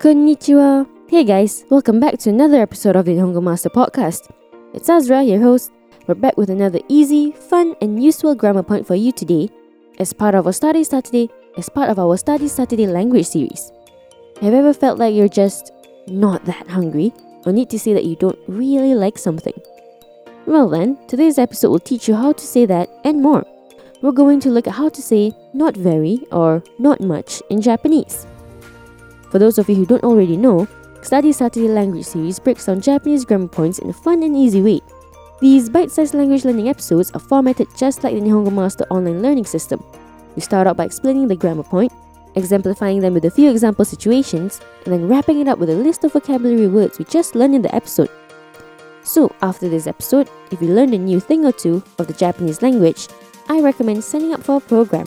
[0.00, 0.86] Konnichiwa.
[1.08, 4.30] Hey guys, welcome back to another episode of the Nihongo Master Podcast.
[4.72, 5.72] It's Azra, your host.
[6.06, 9.50] We're back with another easy, fun, and useful grammar point for you today
[9.98, 11.28] as part of our Study Saturday,
[11.58, 13.72] as part of our Study Saturday language series.
[14.40, 15.70] Have you ever felt like you're just
[16.06, 17.12] not that hungry
[17.44, 19.60] or need to say that you don't really like something?
[20.46, 23.44] Well then, today's episode will teach you how to say that and more.
[24.00, 28.26] We're going to look at how to say not very or not much in Japanese.
[29.30, 30.66] For those of you who don't already know,
[31.02, 34.80] Study Saturday Language Series breaks down Japanese grammar points in a fun and easy way.
[35.40, 39.82] These bite-sized language learning episodes are formatted just like the Nihongo Master online learning system.
[40.34, 41.92] We start out by explaining the grammar point,
[42.34, 46.04] exemplifying them with a few example situations, and then wrapping it up with a list
[46.04, 48.10] of vocabulary words we just learned in the episode.
[49.02, 52.62] So, after this episode, if you learned a new thing or two of the Japanese
[52.62, 53.08] language,
[53.48, 55.06] I recommend signing up for a program.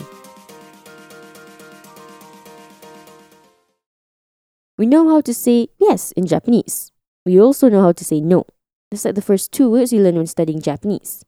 [4.76, 6.90] We know how to say yes in Japanese.
[7.24, 8.44] We also know how to say no.
[8.90, 11.24] That's like the first two words you learn when studying Japanese.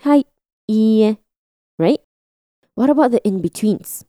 [0.00, 0.24] Hi,
[0.70, 1.16] iie,
[1.78, 2.00] right?
[2.74, 4.04] What about the in-betweens?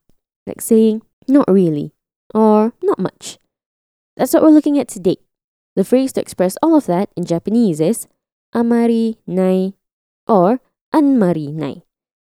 [0.45, 1.94] Like saying not really
[2.33, 3.38] or not much.
[4.17, 5.17] That's what we're looking at today.
[5.76, 8.08] The phrase to express all of that in Japanese is
[8.53, 9.73] amari nai
[10.28, 10.59] or
[10.94, 11.83] anmari nai.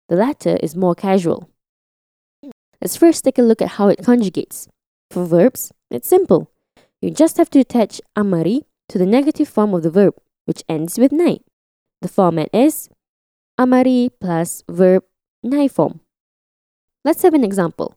[0.08, 1.50] The latter is more casual.
[2.80, 4.68] Let's first take a look at how it conjugates.
[5.10, 6.50] For verbs, it's simple.
[7.00, 10.98] You just have to attach amari to the negative form of the verb, which ends
[10.98, 11.38] with nai.
[12.00, 12.88] The format is
[13.58, 15.04] amari plus verb
[15.42, 16.00] nai form.
[17.04, 17.96] Let's have an example.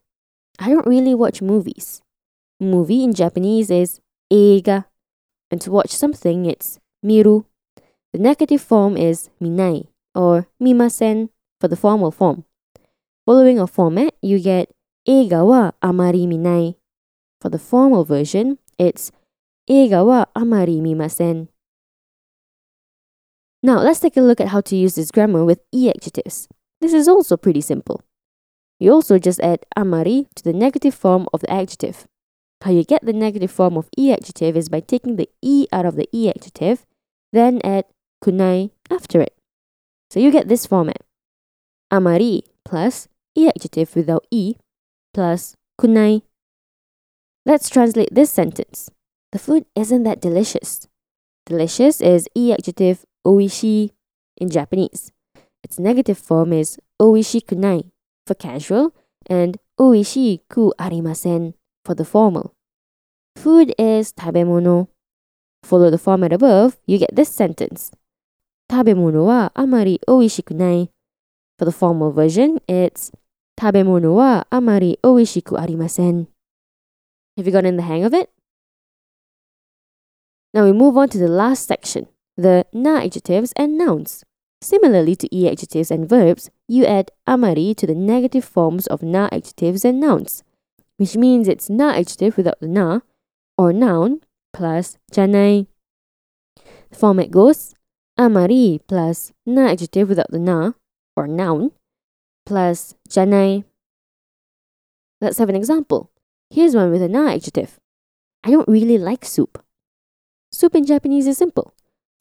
[0.59, 2.01] I don't really watch movies.
[2.59, 3.99] Movie in Japanese is
[4.31, 4.85] eiga,
[5.51, 7.45] and to watch something it's miru.
[8.13, 11.29] The negative form is minai or mimasen
[11.59, 12.45] for the formal form.
[13.25, 14.73] Following a format, you get
[15.07, 16.75] eiga wa amari minai.
[17.44, 19.12] For the formal version, it's
[19.66, 21.48] 映画はあまり見ません.
[23.62, 26.48] Now, let's take a look at how to use this grammar with e adjectives.
[26.80, 28.02] This is also pretty simple.
[28.78, 32.06] You also just add amari to the negative form of the adjective.
[32.62, 35.84] How you get the negative form of e adjective is by taking the e out
[35.84, 36.86] of the e adjective,
[37.32, 37.84] then add
[38.24, 39.34] kunai after it.
[40.10, 41.02] So you get this format.
[41.92, 44.56] Amari plus e adjective without e
[45.12, 46.22] plus kunai
[47.47, 48.89] Let's translate this sentence.
[49.31, 50.87] The food isn't that delicious.
[51.45, 53.91] Delicious is e adjective oishi
[54.35, 55.11] in Japanese.
[55.63, 57.91] Its negative form is oishikunai
[58.25, 58.95] for casual
[59.29, 62.55] and oishi ku arimasen for the formal.
[63.35, 64.87] Food is tabemono.
[65.61, 67.91] Follow the format above, you get this sentence.
[68.71, 70.89] Tabemono wa amari oishikunai.
[71.59, 73.11] For the formal version, it's
[73.55, 76.25] tabemono wa amari oishiku arimasen.
[77.37, 78.29] Have you gotten the hang of it?
[80.53, 82.07] Now we move on to the last section,
[82.37, 84.23] the na adjectives and nouns.
[84.61, 89.27] Similarly to e adjectives and verbs, you add amari to the negative forms of na
[89.33, 90.43] adjectives and nouns,
[90.95, 93.01] which means it's na adjective without the na,
[93.57, 94.21] or noun
[94.53, 95.67] plus janai.
[96.89, 97.75] The format goes
[98.17, 100.71] amari plus na adjective without the na,
[101.17, 101.71] or noun,
[102.45, 103.65] plus janai.
[105.19, 106.11] Let's have an example.
[106.49, 107.79] Here's one with a na adjective.
[108.43, 109.63] I don't really like soup.
[110.51, 111.73] Soup in Japanese is simple.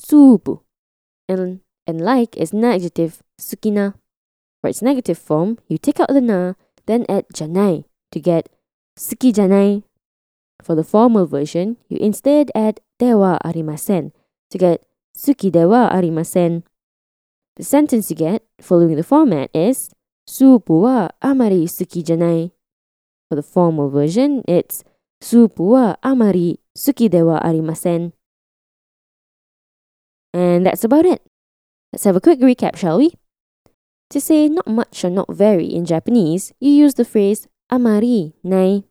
[0.03, 0.61] Supu.
[1.29, 3.95] And, and like is na adjective sukina.
[4.61, 6.55] For its negative form, you take out the na,
[6.87, 8.49] then add janai to get
[8.99, 9.83] suki janai.
[10.63, 14.13] For the formal version, you instead add dewa arimasen
[14.51, 14.85] to get
[15.17, 16.65] suki dewa arimasen.
[17.57, 19.91] The sentence you get, following the format, is
[20.27, 22.51] Supu wa amari suki janai.
[23.29, 24.85] For the formal version, it's
[25.23, 28.13] supu wa amari suki dewa arimasen.
[30.33, 31.23] And that's about it.
[31.93, 33.15] Let's have a quick recap, shall we?
[34.11, 38.85] To say not much or not very in Japanese, you use the phrase amari nai.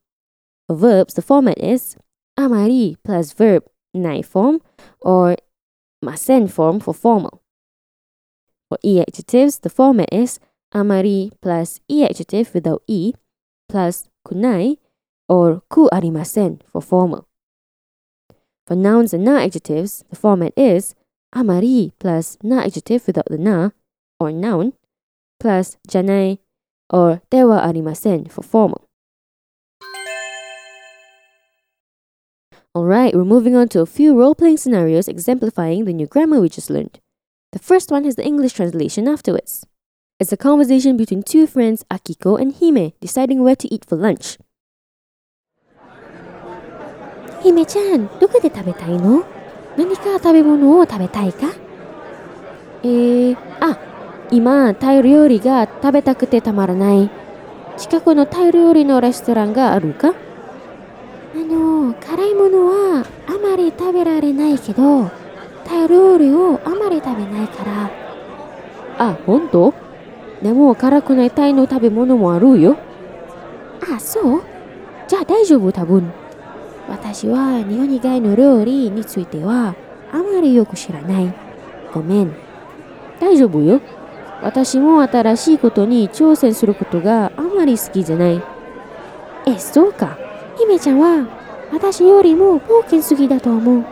[0.68, 1.97] For verbs, the format is
[2.39, 3.63] amari plus verb
[3.94, 4.62] nai form
[5.01, 5.35] or
[6.01, 7.44] masen form for formal.
[8.69, 10.39] For e adjectives, the format is
[10.74, 13.13] amari plus e adjective without e
[13.69, 14.77] plus kunai
[15.27, 17.27] or ku arimasen for formal.
[18.65, 20.95] For nouns and na adjectives, the format is
[21.35, 23.71] amari plus na adjective without the na
[24.19, 24.73] or noun
[25.39, 26.39] plus janai
[26.89, 28.87] or dewa arimasen for formal.
[32.75, 36.49] Alright, we're moving on to a few role playing scenarios exemplifying the new grammar we
[36.49, 36.99] just learned.
[37.51, 39.67] The first one has the English translation afterwards.
[40.19, 44.39] It's a conversation between two friends, Akiko and Hime, deciding where to eat for lunch.
[47.42, 49.24] 姫ちゃん、どこで食べたいの?
[49.75, 51.48] 何か食べ物を食べたいか?
[52.83, 53.80] えー、あ、
[54.31, 57.09] 今、タイ料理が食べたくてたまらない。
[57.77, 60.09] 近くのタイ料理のレストランがあるか?
[60.09, 60.13] あ
[61.38, 65.09] の、辛いものはあまり食べられないけど、
[65.66, 67.92] タイ料理をあまり食べないから。
[69.00, 69.74] あ、本当？
[70.44, 72.78] でも辛くないタイの食べ物もあるよ。
[73.81, 74.42] あ、そう？
[75.07, 76.12] じゃあ大丈夫多分。
[76.90, 79.74] 私は日本以外の料理については
[80.12, 81.34] あまりよく知らない。
[81.94, 82.36] ごめん。
[83.22, 83.80] 大丈夫よ。
[84.42, 88.42] 私も新しいことに挑戦することがあまり好きじゃない。
[89.45, 90.18] え、そうか。
[90.60, 91.25] 姫ちゃんは
[91.72, 93.86] 私よりも冒険好きだと思う。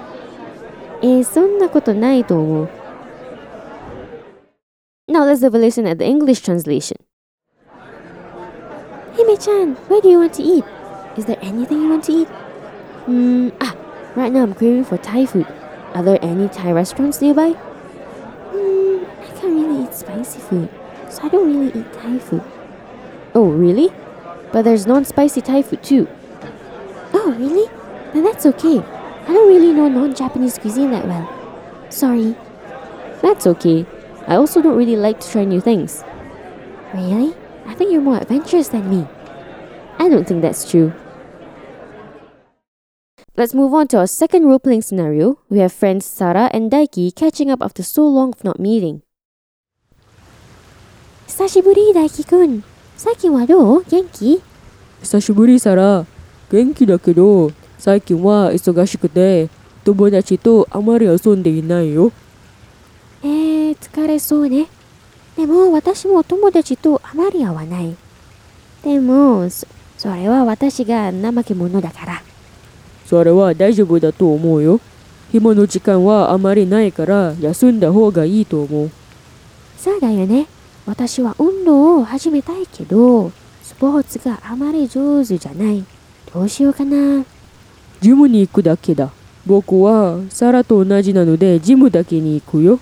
[1.01, 2.69] え、そんなことないと思う。
[5.21, 6.97] Now let's have a listen at the English translation.
[9.13, 10.65] Hime-chan, where do you want to eat?
[11.15, 12.27] Is there anything you want to eat?
[13.05, 13.77] Hmm, ah,
[14.15, 15.45] right now I'm craving for Thai food.
[15.93, 17.51] Are there any Thai restaurants nearby?
[17.51, 20.69] Hmm, I can't really eat spicy food,
[21.07, 22.41] so I don't really eat Thai food.
[23.35, 23.93] Oh, really?
[24.51, 26.07] But there's non-spicy Thai food too.
[27.13, 27.69] Oh, really?
[28.11, 28.79] Then that's okay.
[28.79, 31.29] I don't really know non-Japanese cuisine that well.
[31.91, 32.35] Sorry.
[33.21, 33.85] That's okay.
[34.28, 36.04] I also don't really like to try new things.
[36.94, 37.34] Really?
[37.66, 39.06] I think you're more adventurous than me.
[39.98, 40.92] I don't think that's true.
[43.36, 45.38] Let's move on to our second role playing scenario.
[45.50, 49.02] We have friends Sarah and Daiki catching up after so long of not meeting.
[51.26, 52.64] 久しぶり、大輝くん。
[52.96, 54.40] 最近はどう元気
[55.02, 56.06] 久しぶり、サラ。
[56.50, 59.50] 元気だけど、最近は忙しくて、
[59.84, 62.12] 友達とあまり遊んでいないよ。
[63.23, 64.67] えー、疲れそうね。
[65.37, 67.95] でも私も友達とあまり会わない。
[68.83, 72.23] でも、そそれは私が怠け者だから。
[73.05, 74.79] それは大丈夫だと思うよ。
[75.31, 78.91] 暇の時間はあまりないから休んだ方がいいと思う。
[79.77, 80.47] そうだよね。
[80.87, 83.31] 私は運動を始めたいけど、
[83.61, 85.85] スポーツがあまり上手じゃない。
[86.33, 87.23] どうしようかな。
[87.99, 89.11] ジムに行くだけだ。
[89.45, 92.79] 僕はサラと同じなのでジムだけに行くよ。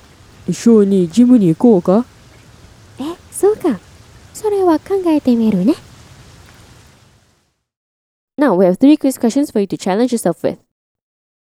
[0.48, 2.04] 一緒にジムに行こうか
[2.98, 3.80] え、そうか。
[4.32, 5.74] それは考えてみるね。
[8.36, 10.58] Now we have three quiz questions for you to challenge yourself with.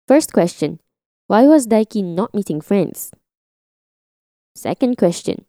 [0.06, 0.80] First question
[1.28, 3.12] Why was Daiki not meeting friends?
[4.54, 5.46] Second question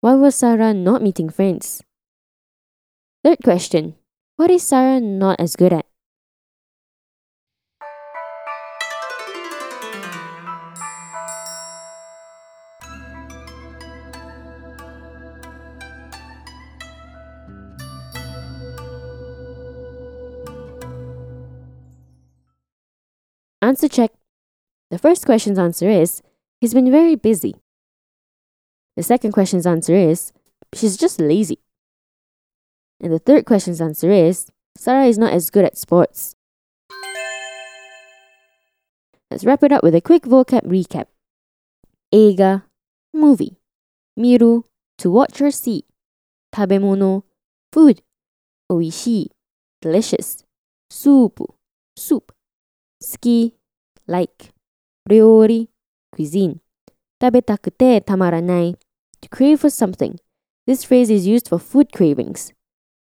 [0.00, 1.82] Why was Sarah not meeting friends?
[3.22, 3.96] Third question
[4.36, 5.84] What is Sarah not as good at?
[23.63, 24.11] Answer check.
[24.91, 26.21] The first question's answer is
[26.59, 27.55] he's been very busy.
[28.97, 30.33] The second question's answer is
[30.75, 31.59] she's just lazy.
[32.99, 36.35] And the third question's answer is Sarah is not as good at sports.
[39.31, 41.05] Let's wrap it up with a quick vocab recap.
[42.13, 42.63] Eiga,
[43.13, 43.55] movie.
[44.17, 44.63] Miru,
[44.97, 45.85] to watch or see.
[46.53, 47.23] Tabemono,
[47.71, 48.01] food.
[48.69, 49.27] Oishii,
[49.81, 50.43] delicious.
[50.91, 51.47] Supu,
[51.95, 52.33] soup.
[53.03, 53.51] Suki,
[54.07, 54.53] like.
[55.09, 55.67] Ryori,
[56.13, 56.61] cuisine.
[57.21, 58.75] Tabetakute tamaranai,
[59.21, 60.17] to crave for something.
[60.65, 62.53] This phrase is used for food cravings.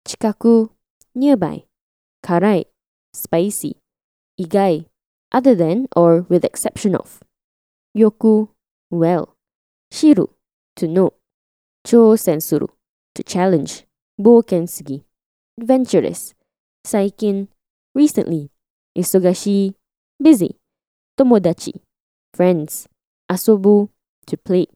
[0.06, 0.68] Chikaku,
[1.14, 1.64] nearby.
[2.22, 2.66] Karai,
[3.14, 3.76] spicy.
[4.38, 4.86] Igai,
[5.32, 7.20] other than or with exception of.
[7.96, 8.48] Yoku,
[8.90, 9.36] well.
[9.90, 10.28] Shiru,
[10.76, 11.14] to know.
[11.86, 12.68] Cho sensuru,
[13.14, 13.84] to challenge.
[14.20, 15.04] Bokensugi,
[15.58, 16.34] adventurous.
[16.86, 17.48] Saikin,
[17.94, 18.50] recently.
[18.96, 19.74] Isogashi,
[20.20, 20.56] busy.
[21.16, 21.80] Tomodachi,
[22.34, 22.88] friends.
[23.30, 23.88] Asobu,
[24.26, 24.66] to play.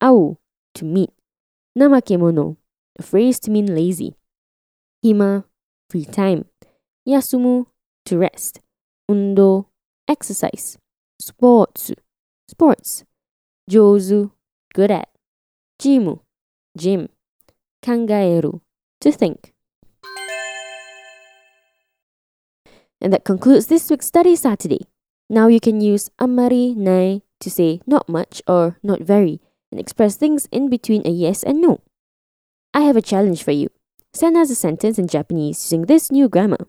[0.00, 0.38] Au,
[0.74, 1.10] to meet.
[1.78, 2.56] Namakemono,
[2.98, 4.14] a phrase to mean lazy.
[5.04, 5.44] Hima,
[5.90, 6.44] free time.
[7.08, 7.66] Yasumu,
[8.04, 8.60] to rest.
[9.08, 9.66] Undo,
[10.08, 10.78] exercise.
[11.18, 11.92] Sports,
[12.48, 13.04] sports.
[13.70, 14.30] Jozu,
[14.74, 15.08] good at.
[15.80, 16.20] Jimu,
[16.76, 17.08] gym.
[17.82, 18.60] Kangaeru,
[19.00, 19.52] to think.
[23.02, 24.86] And that concludes this week's Study Saturday.
[25.28, 29.40] Now you can use amari nai to say not much or not very
[29.72, 31.80] and express things in between a yes and no.
[32.72, 33.68] I have a challenge for you.
[34.14, 36.68] Send us a sentence in Japanese using this new grammar.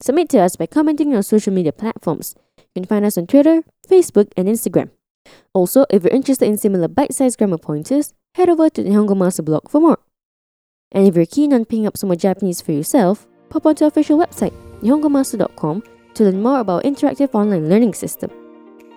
[0.00, 2.36] Submit to us by commenting on social media platforms.
[2.58, 4.90] You can find us on Twitter, Facebook, and Instagram.
[5.52, 9.42] Also, if you're interested in similar bite-sized grammar pointers, head over to the Nihongo Master
[9.42, 9.98] blog for more.
[10.92, 13.88] And if you're keen on picking up some more Japanese for yourself, pop onto our
[13.88, 14.52] official website,
[14.82, 15.82] nihongomaster.com
[16.14, 18.30] to learn more about interactive online learning system.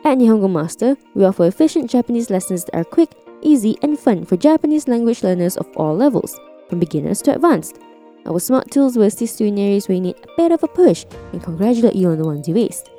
[0.05, 4.37] At Nihongo Master, we offer efficient Japanese lessons that are quick, easy, and fun for
[4.37, 7.79] Japanese language learners of all levels, from beginners to advanced.
[8.25, 10.67] Our smart tools will assist you in areas where you need a bit of a
[10.67, 12.89] push and congratulate you on the ones you aced.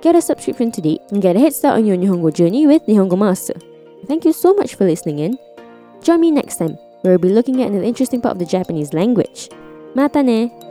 [0.00, 3.18] Get a subscription today and get a head start on your Nihongo journey with Nihongo
[3.18, 3.54] Master.
[4.06, 5.38] Thank you so much for listening in.
[6.02, 8.94] Join me next time, where we'll be looking at an interesting part of the Japanese
[8.94, 9.50] language.
[9.94, 10.65] Mata ne!